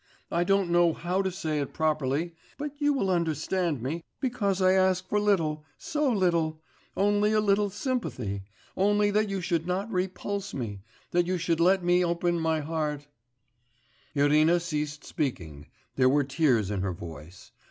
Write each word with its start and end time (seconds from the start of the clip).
I 0.31 0.43
don't 0.43 0.71
know 0.71 0.93
how 0.93 1.21
to 1.21 1.29
say 1.31 1.59
it 1.59 1.73
properly, 1.75 2.33
but 2.57 2.71
you 2.81 2.91
will 2.91 3.11
understand 3.11 3.83
me, 3.83 4.03
because 4.19 4.59
I 4.59 4.73
ask 4.73 5.07
for 5.07 5.19
little, 5.19 5.63
so 5.77 6.11
little... 6.11 6.59
only 6.97 7.33
a 7.33 7.39
little 7.39 7.69
sympathy, 7.69 8.41
only 8.75 9.11
that 9.11 9.29
you 9.29 9.41
should 9.41 9.67
not 9.67 9.91
repulse 9.91 10.55
me, 10.55 10.81
that 11.11 11.27
you 11.27 11.37
should 11.37 11.59
let 11.59 11.83
me 11.83 12.03
open 12.03 12.39
my 12.39 12.61
heart' 12.61 13.05
Irina 14.15 14.59
ceased 14.59 15.05
speaking, 15.05 15.67
there 15.97 16.09
were 16.09 16.23
tears 16.23 16.71
in 16.71 16.81
her 16.81 16.93
voice. 16.93 17.51